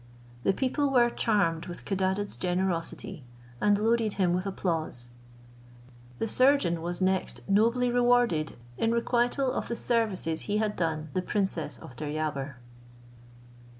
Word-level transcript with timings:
The 0.41 0.51
people 0.51 0.89
were 0.89 1.11
charmed 1.11 1.67
with 1.67 1.85
Codadad's 1.85 2.35
generosity, 2.35 3.23
and 3.61 3.77
loaded 3.77 4.13
him 4.13 4.33
with 4.33 4.47
applause. 4.47 5.09
The 6.17 6.27
surgeon 6.27 6.81
was 6.81 7.01
next 7.01 7.41
nobly 7.47 7.91
rewarded 7.91 8.55
in 8.79 8.91
requital 8.93 9.51
of 9.51 9.67
the 9.67 9.75
services 9.75 10.41
he 10.49 10.57
had 10.57 10.75
done 10.75 11.09
the 11.13 11.21
princess 11.21 11.77
of 11.77 11.95
Deryabar. 11.95 12.55